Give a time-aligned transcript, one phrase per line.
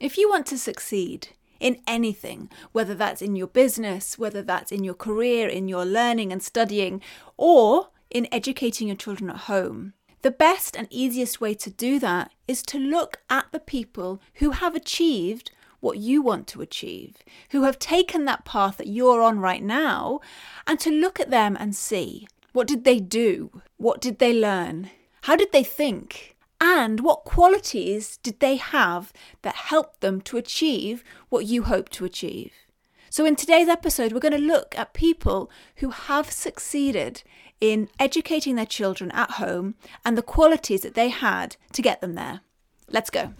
[0.00, 4.84] If you want to succeed in anything, whether that's in your business, whether that's in
[4.84, 7.02] your career, in your learning and studying,
[7.36, 12.32] or in educating your children at home, the best and easiest way to do that
[12.46, 15.50] is to look at the people who have achieved
[15.80, 17.16] what you want to achieve,
[17.50, 20.20] who have taken that path that you're on right now,
[20.66, 23.62] and to look at them and see what did they do?
[23.76, 24.90] What did they learn?
[25.22, 26.36] How did they think?
[26.60, 29.12] And what qualities did they have
[29.42, 32.52] that helped them to achieve what you hope to achieve?
[33.10, 37.22] So, in today's episode, we're going to look at people who have succeeded
[37.60, 42.14] in educating their children at home and the qualities that they had to get them
[42.14, 42.40] there.
[42.90, 43.32] Let's go.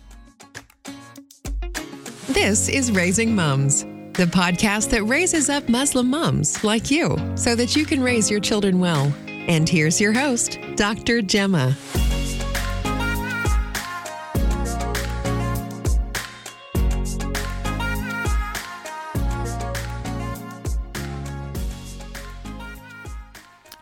[2.29, 3.82] This is Raising Mums,
[4.15, 8.41] the podcast that raises up Muslim mums like you so that you can raise your
[8.41, 9.12] children well.
[9.27, 11.23] And here's your host, Dr.
[11.23, 11.77] Gemma.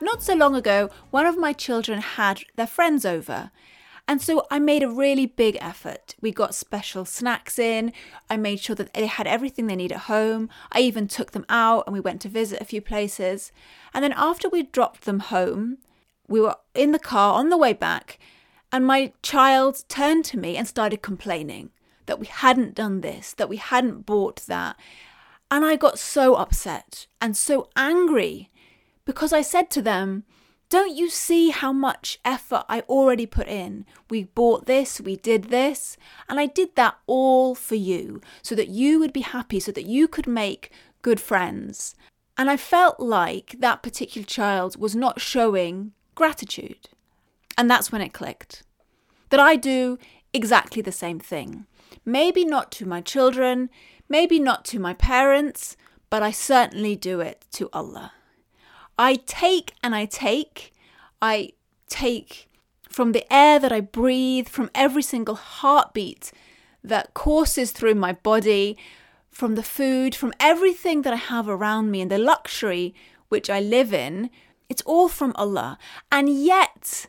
[0.07, 3.51] Not so long ago, one of my children had their friends over.
[4.07, 6.15] And so I made a really big effort.
[6.21, 7.93] We got special snacks in.
[8.31, 10.49] I made sure that they had everything they need at home.
[10.71, 13.51] I even took them out and we went to visit a few places.
[13.93, 15.79] And then after we dropped them home,
[16.29, 18.21] we were in the car on the way back,
[18.71, 21.71] and my child turned to me and started complaining
[22.07, 24.77] that we hadn't done this, that we hadn't bought that.
[25.51, 28.51] And I got so upset and so angry
[29.07, 30.25] because I said to them,
[30.69, 33.87] Don't you see how much effort I already put in?
[34.11, 35.97] We bought this, we did this,
[36.29, 39.87] and I did that all for you so that you would be happy, so that
[39.87, 41.95] you could make good friends.
[42.37, 46.91] And I felt like that particular child was not showing gratitude.
[47.57, 48.63] And that's when it clicked
[49.31, 49.99] that I do
[50.33, 51.67] exactly the same thing.
[52.05, 53.71] Maybe not to my children,
[54.09, 55.77] maybe not to my parents,
[56.11, 58.13] but I certainly do it to Allah.
[58.99, 60.73] I take and I take.
[61.21, 61.53] I
[61.89, 62.49] take
[62.89, 66.33] from the air that I breathe, from every single heartbeat
[66.83, 68.79] that courses through my body,
[69.31, 72.95] from the food, from everything that I have around me and the luxury
[73.29, 74.31] which I live in.
[74.69, 75.79] It's all from Allah.
[76.11, 77.07] And yet,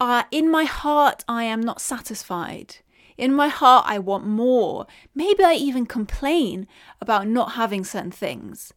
[0.00, 2.76] uh, in my heart, I am not satisfied.
[3.16, 4.86] In my heart, I want more.
[5.14, 6.66] Maybe I even complain
[7.00, 8.72] about not having certain things.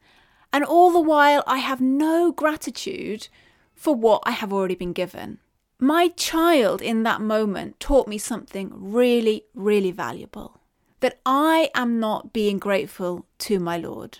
[0.51, 3.27] And all the while, I have no gratitude
[3.75, 5.39] for what I have already been given.
[5.79, 10.59] My child in that moment taught me something really, really valuable
[10.99, 14.19] that I am not being grateful to my Lord.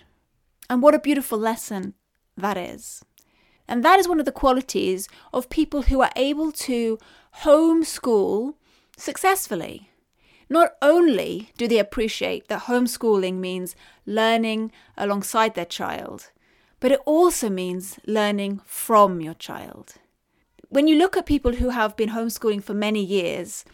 [0.70, 1.94] And what a beautiful lesson
[2.36, 3.04] that is.
[3.66, 6.98] And that is one of the qualities of people who are able to
[7.42, 8.54] homeschool
[8.96, 9.87] successfully.
[10.48, 13.76] Not only do they appreciate that homeschooling means
[14.06, 16.30] learning alongside their child,
[16.80, 19.94] but it also means learning from your child.
[20.70, 23.64] When you look at people who have been homeschooling for many years,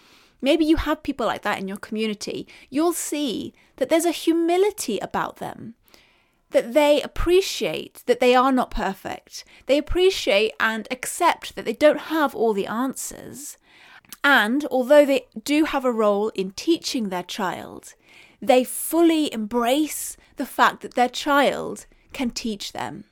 [0.40, 4.98] maybe you have people like that in your community, you'll see that there's a humility
[4.98, 5.74] about them.
[6.50, 9.44] That they appreciate that they are not perfect.
[9.66, 13.58] They appreciate and accept that they don't have all the answers.
[14.22, 17.94] And although they do have a role in teaching their child,
[18.41, 23.04] they fully embrace the fact that their child can teach them.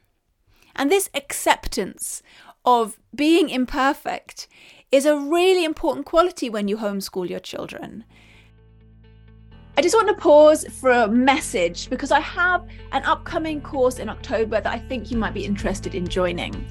[0.77, 2.23] And this acceptance
[2.65, 4.49] of being imperfect
[4.91, 8.05] is a really important quality when you homeschool your children.
[9.77, 14.11] I just want to pause for a message because I have an upcoming course in
[14.11, 16.67] October that I think you might be interested in joining.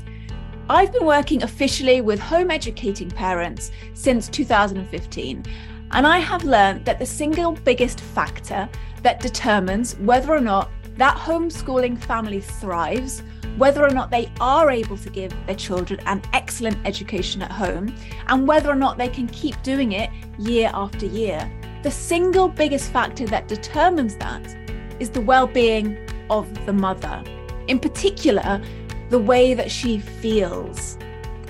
[0.74, 5.44] I've been working officially with home educating parents since 2015,
[5.92, 8.70] and I have learned that the single biggest factor
[9.04, 13.22] that determines whether or not that homeschooling family thrives,
[13.58, 17.94] whether or not they are able to give their children an excellent education at home,
[18.28, 21.52] and whether or not they can keep doing it year after year.
[21.84, 24.56] The single biggest factor that determines that
[25.02, 25.98] is the well being
[26.30, 27.22] of the mother.
[27.68, 28.62] In particular,
[29.12, 30.98] the way that she feels.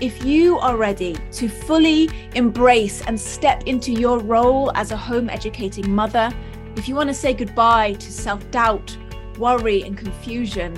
[0.02, 5.30] If you are ready to fully embrace and step into your role as a home
[5.30, 6.32] educating mother,
[6.76, 8.98] if you want to say goodbye to self doubt,
[9.38, 10.76] worry, and confusion,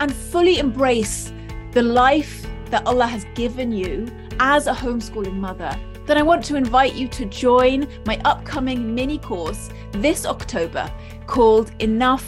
[0.00, 1.30] and fully embrace
[1.72, 4.08] the life that Allah has given you
[4.40, 9.18] as a homeschooling mother, then I want to invite you to join my upcoming mini
[9.18, 10.90] course this October
[11.26, 12.26] called Enough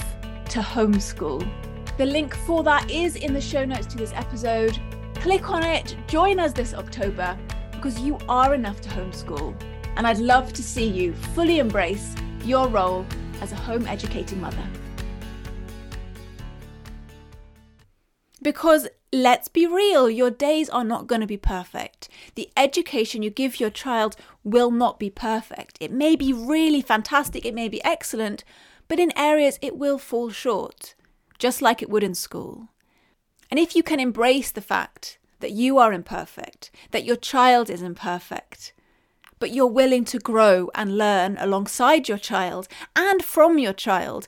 [0.50, 1.65] to Homeschool.
[1.98, 4.78] The link for that is in the show notes to this episode.
[5.14, 7.38] Click on it, join us this October
[7.72, 9.58] because you are enough to homeschool.
[9.96, 12.14] And I'd love to see you fully embrace
[12.44, 13.06] your role
[13.40, 14.62] as a home educating mother.
[18.42, 22.10] Because let's be real, your days are not going to be perfect.
[22.34, 25.78] The education you give your child will not be perfect.
[25.80, 28.44] It may be really fantastic, it may be excellent,
[28.86, 30.94] but in areas it will fall short,
[31.38, 32.68] just like it would in school.
[33.50, 37.82] And if you can embrace the fact that you are imperfect, that your child is
[37.82, 38.72] imperfect,
[39.38, 44.26] but you're willing to grow and learn alongside your child and from your child,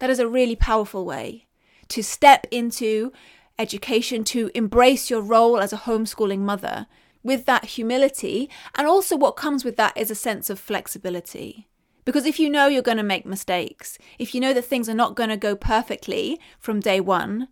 [0.00, 1.46] that is a really powerful way
[1.88, 3.12] to step into
[3.58, 6.86] education, to embrace your role as a homeschooling mother
[7.22, 8.48] with that humility.
[8.76, 11.68] And also, what comes with that is a sense of flexibility.
[12.08, 14.94] Because if you know you're going to make mistakes, if you know that things are
[14.94, 17.48] not going to go perfectly from day one,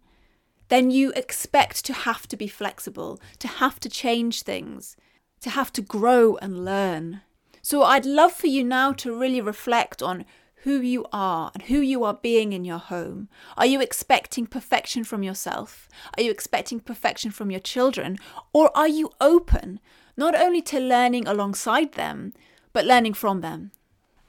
[0.68, 4.96] then you expect to have to be flexible, to have to change things,
[5.42, 7.20] to have to grow and learn.
[7.60, 10.24] So I'd love for you now to really reflect on
[10.62, 13.28] who you are and who you are being in your home.
[13.58, 15.86] Are you expecting perfection from yourself?
[16.16, 18.16] Are you expecting perfection from your children?
[18.54, 19.80] Or are you open
[20.16, 22.32] not only to learning alongside them,
[22.72, 23.72] but learning from them?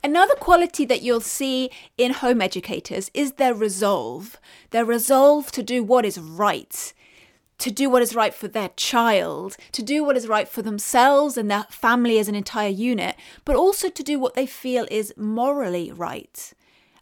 [0.03, 4.39] Another quality that you'll see in home educators is their resolve.
[4.69, 6.93] Their resolve to do what is right,
[7.57, 11.35] to do what is right for their child, to do what is right for themselves
[11.35, 15.13] and their family as an entire unit, but also to do what they feel is
[15.17, 16.53] morally right.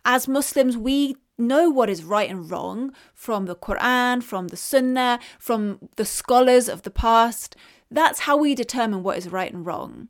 [0.05, 5.19] As Muslims, we know what is right and wrong from the Quran, from the Sunnah,
[5.37, 7.55] from the scholars of the past.
[7.91, 10.07] That's how we determine what is right and wrong.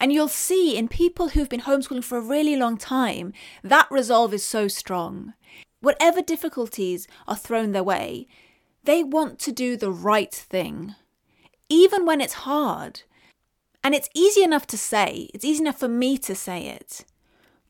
[0.00, 3.32] And you'll see in people who've been homeschooling for a really long time,
[3.62, 5.34] that resolve is so strong.
[5.80, 8.26] Whatever difficulties are thrown their way,
[8.84, 10.94] they want to do the right thing,
[11.68, 13.02] even when it's hard.
[13.82, 17.04] And it's easy enough to say, it's easy enough for me to say it.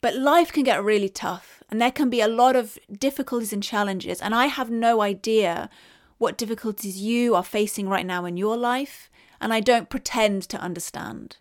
[0.01, 3.63] But life can get really tough, and there can be a lot of difficulties and
[3.63, 4.21] challenges.
[4.21, 5.71] And I have no idea
[6.19, 9.11] what difficulties you are facing right now in your life,
[9.41, 11.39] and I don't pretend to understand.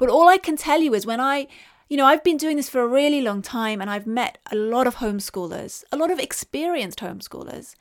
[0.00, 1.46] But all I can tell you is when I,
[1.90, 4.56] you know, I've been doing this for a really long time and I've met a
[4.56, 7.74] lot of homeschoolers, a lot of experienced homeschoolers,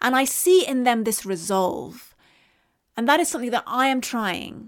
[0.00, 2.14] and I see in them this resolve.
[2.96, 4.66] And that is something that I am trying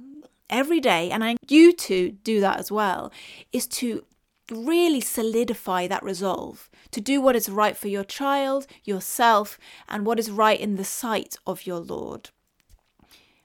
[0.50, 3.10] every day, and I you to do that as well,
[3.50, 4.04] is to
[4.50, 9.58] really solidify that resolve to do what is right for your child, yourself,
[9.88, 12.28] and what is right in the sight of your Lord.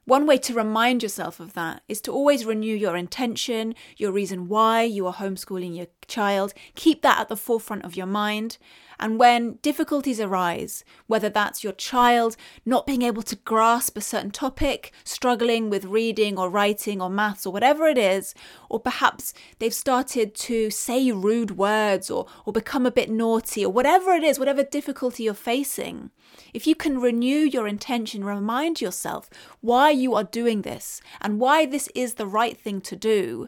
[0.06, 4.48] One way to remind yourself of that is to always renew your intention, your reason
[4.48, 6.54] why you are homeschooling your child.
[6.76, 8.60] Keep that at the forefront of your mind.
[9.00, 14.32] And when difficulties arise, whether that's your child not being able to grasp a certain
[14.32, 18.34] topic, struggling with reading or writing or maths or whatever it is,
[18.70, 23.72] or perhaps they've started to say rude words or, or become a bit naughty or
[23.72, 26.12] whatever it is, whatever difficulty you're facing,
[26.54, 29.30] if you can renew your intention, remind yourself
[29.62, 33.48] why you are doing this and why this is the right thing to do,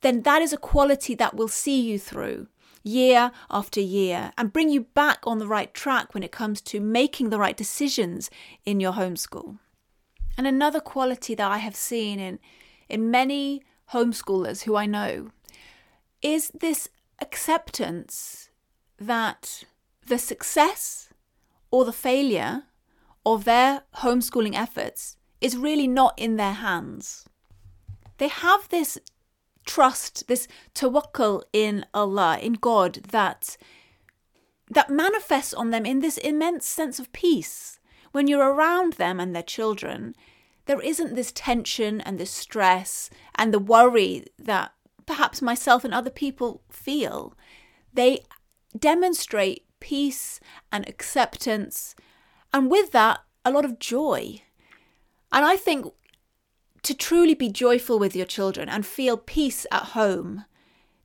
[0.00, 2.48] then that is a quality that will see you through
[2.82, 6.80] year after year and bring you back on the right track when it comes to
[6.80, 8.30] making the right decisions
[8.64, 9.58] in your homeschool.
[10.38, 12.38] And another quality that I have seen in,
[12.88, 13.62] in many
[13.92, 15.30] homeschoolers who I know
[16.22, 16.88] is this
[17.20, 18.48] acceptance
[18.98, 19.64] that
[20.06, 21.08] the success
[21.70, 22.64] or the failure
[23.24, 27.26] of their homeschooling efforts is really not in their hands.
[28.18, 28.98] They have this
[29.64, 33.56] trust, this tawakkul in Allah, in God, that
[34.72, 37.80] that manifests on them in this immense sense of peace.
[38.12, 40.14] When you're around them and their children,
[40.66, 44.72] there isn't this tension and this stress and the worry that
[45.06, 47.36] perhaps myself and other people feel.
[47.92, 48.20] They
[48.78, 50.38] demonstrate peace
[50.70, 51.96] and acceptance,
[52.52, 54.42] and with that, a lot of joy.
[55.32, 55.92] And I think
[56.82, 60.44] to truly be joyful with your children and feel peace at home,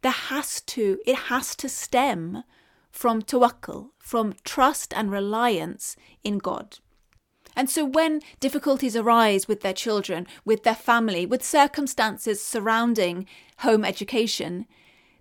[0.01, 2.43] there has to, it has to stem
[2.91, 6.79] from tawakkul, from trust and reliance in God.
[7.55, 13.25] And so when difficulties arise with their children, with their family, with circumstances surrounding
[13.59, 14.65] home education,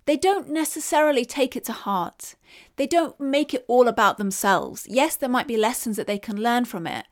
[0.05, 2.35] they don't necessarily take it to heart.
[2.75, 4.85] They don't make it all about themselves.
[4.87, 7.05] Yes, there might be lessons that they can learn from it,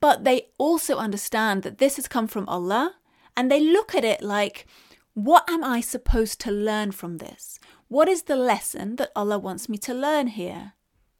[0.00, 2.96] but they also understand that this has come from Allah
[3.36, 4.66] and they look at it like,
[5.14, 7.58] what am I supposed to learn from this?
[7.88, 10.74] What is the lesson that Allah wants me to learn here?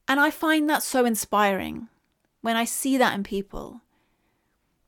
[0.06, 1.88] And I find that so inspiring
[2.40, 3.82] when I see that in people.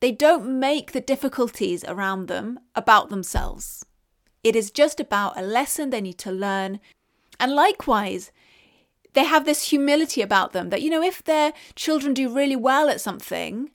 [0.01, 3.85] They don't make the difficulties around them about themselves.
[4.43, 6.81] It is just about a lesson they need to learn,
[7.39, 8.33] And likewise,
[9.15, 12.89] they have this humility about them that, you know, if their children do really well
[12.89, 13.71] at something,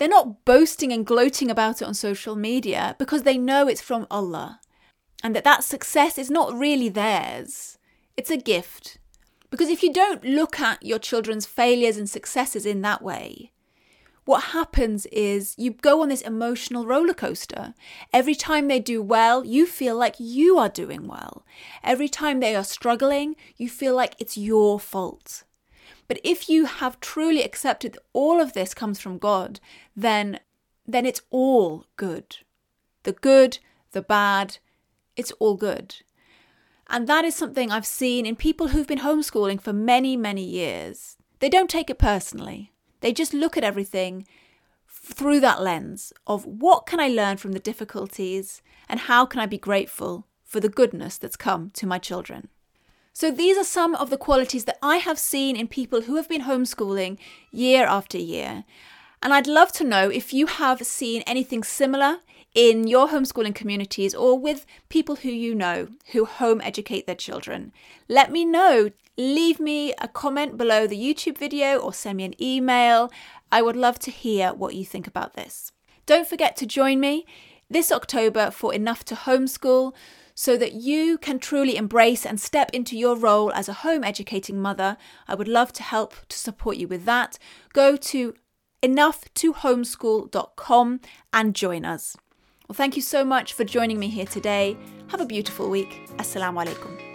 [0.00, 4.06] they're not boasting and gloating about it on social media because they know it's from
[4.10, 4.58] Allah
[5.22, 7.76] and that that success is not really theirs.
[8.16, 8.96] It's a gift.
[9.50, 13.52] Because if you don't look at your children's failures and successes in that way,
[14.24, 17.74] what happens is you go on this emotional roller coaster.
[18.10, 21.44] Every time they do well, you feel like you are doing well.
[21.84, 25.44] Every time they are struggling, you feel like it's your fault.
[26.10, 29.60] But if you have truly accepted that all of this comes from God,
[29.94, 30.40] then
[30.84, 32.38] then it's all good.
[33.04, 33.58] The good,
[33.92, 34.58] the bad,
[35.14, 35.94] it's all good.
[36.88, 41.16] And that is something I've seen in people who've been homeschooling for many, many years.
[41.38, 42.72] They don't take it personally.
[43.02, 44.26] They just look at everything
[44.88, 49.46] through that lens of what can I learn from the difficulties and how can I
[49.46, 52.48] be grateful for the goodness that's come to my children.
[53.12, 56.28] So, these are some of the qualities that I have seen in people who have
[56.28, 57.18] been homeschooling
[57.50, 58.64] year after year.
[59.22, 62.18] And I'd love to know if you have seen anything similar
[62.54, 67.72] in your homeschooling communities or with people who you know who home educate their children.
[68.08, 68.90] Let me know.
[69.16, 73.12] Leave me a comment below the YouTube video or send me an email.
[73.52, 75.72] I would love to hear what you think about this.
[76.06, 77.26] Don't forget to join me
[77.68, 79.92] this October for Enough to Homeschool
[80.40, 84.58] so that you can truly embrace and step into your role as a home educating
[84.58, 84.96] mother.
[85.28, 87.38] I would love to help to support you with that.
[87.74, 88.34] Go to
[88.82, 91.00] enough2homeschool.com
[91.34, 92.16] and join us.
[92.66, 94.78] Well, thank you so much for joining me here today.
[95.08, 96.08] Have a beautiful week.
[96.16, 97.09] Assalamu alaikum.